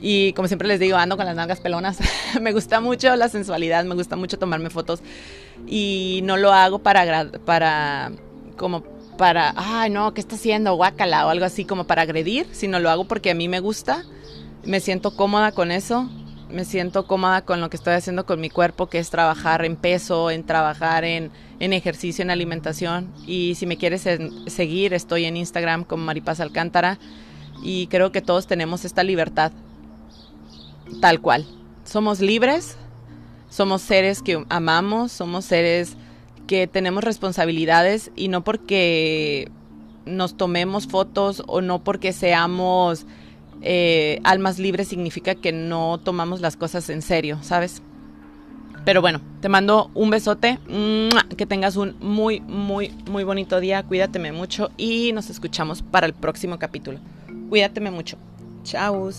y 0.00 0.32
como 0.34 0.48
siempre 0.48 0.68
les 0.68 0.78
digo, 0.80 0.96
ando 0.96 1.16
con 1.16 1.26
las 1.26 1.36
nalgas 1.36 1.60
pelonas. 1.60 1.98
me 2.40 2.52
gusta 2.52 2.80
mucho 2.80 3.14
la 3.16 3.28
sensualidad, 3.28 3.84
me 3.84 3.94
gusta 3.94 4.16
mucho 4.16 4.38
tomarme 4.38 4.70
fotos 4.70 5.00
y 5.66 6.20
no 6.24 6.36
lo 6.36 6.52
hago 6.52 6.78
para 6.78 7.30
para 7.44 8.12
como 8.56 8.84
para, 9.18 9.52
ay, 9.56 9.90
no, 9.90 10.14
¿qué 10.14 10.22
está 10.22 10.36
haciendo? 10.36 10.74
Guácala 10.74 11.26
o 11.26 11.28
algo 11.28 11.44
así 11.44 11.66
como 11.66 11.84
para 11.84 12.02
agredir, 12.02 12.46
sino 12.52 12.78
lo 12.78 12.88
hago 12.88 13.04
porque 13.04 13.30
a 13.30 13.34
mí 13.34 13.48
me 13.48 13.60
gusta. 13.60 14.04
Me 14.64 14.80
siento 14.80 15.14
cómoda 15.14 15.52
con 15.52 15.70
eso. 15.70 16.08
Me 16.50 16.64
siento 16.64 17.06
cómoda 17.06 17.42
con 17.42 17.60
lo 17.60 17.68
que 17.68 17.76
estoy 17.76 17.92
haciendo 17.92 18.24
con 18.24 18.40
mi 18.40 18.48
cuerpo, 18.48 18.86
que 18.86 18.98
es 18.98 19.10
trabajar 19.10 19.66
en 19.66 19.76
peso, 19.76 20.30
en 20.30 20.44
trabajar 20.44 21.04
en, 21.04 21.30
en 21.60 21.74
ejercicio, 21.74 22.22
en 22.22 22.30
alimentación. 22.30 23.12
Y 23.26 23.54
si 23.56 23.66
me 23.66 23.76
quieres 23.76 24.08
seguir, 24.46 24.94
estoy 24.94 25.26
en 25.26 25.36
Instagram 25.36 25.84
como 25.84 26.04
Maripaz 26.04 26.40
Alcántara. 26.40 26.98
Y 27.62 27.88
creo 27.88 28.12
que 28.12 28.22
todos 28.22 28.46
tenemos 28.46 28.86
esta 28.86 29.02
libertad 29.02 29.52
tal 31.00 31.20
cual. 31.20 31.46
Somos 31.84 32.20
libres, 32.20 32.76
somos 33.50 33.82
seres 33.82 34.22
que 34.22 34.44
amamos, 34.48 35.12
somos 35.12 35.44
seres 35.44 35.96
que 36.48 36.66
tenemos 36.66 37.04
responsabilidades 37.04 38.10
y 38.16 38.26
no 38.26 38.42
porque 38.42 39.52
nos 40.06 40.36
tomemos 40.36 40.88
fotos 40.88 41.44
o 41.46 41.60
no 41.60 41.84
porque 41.84 42.12
seamos 42.12 43.06
eh, 43.60 44.20
almas 44.24 44.58
libres 44.58 44.88
significa 44.88 45.34
que 45.34 45.52
no 45.52 45.98
tomamos 45.98 46.40
las 46.40 46.56
cosas 46.56 46.90
en 46.90 47.02
serio, 47.02 47.38
¿sabes? 47.42 47.82
Pero 48.84 49.02
bueno, 49.02 49.20
te 49.42 49.48
mando 49.48 49.90
un 49.94 50.08
besote, 50.08 50.58
que 51.36 51.46
tengas 51.46 51.76
un 51.76 51.96
muy, 52.00 52.40
muy, 52.40 52.94
muy 53.10 53.22
bonito 53.22 53.60
día, 53.60 53.82
cuídateme 53.82 54.32
mucho 54.32 54.70
y 54.78 55.12
nos 55.12 55.28
escuchamos 55.28 55.82
para 55.82 56.06
el 56.06 56.14
próximo 56.14 56.58
capítulo. 56.58 56.98
Cuídateme 57.50 57.90
mucho. 57.90 58.16
Chao. 58.62 59.10